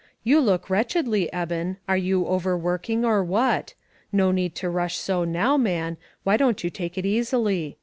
You 0.23 0.39
look 0.41 0.67
wretchedly, 0.67 1.31
Eben, 1.31 1.77
are 1.87 1.95
you 1.95 2.25
overworking, 2.25 3.05
or 3.05 3.23
what? 3.23 3.75
No 4.11 4.31
need 4.31 4.55
to 4.55 4.67
rush 4.67 4.97
so 4.97 5.23
now, 5.25 5.57
man; 5.57 5.97
why 6.23 6.37
don't 6.37 6.63
you 6.63 6.71
take 6.71 6.97
it 6.97 7.05
easily? 7.05 7.77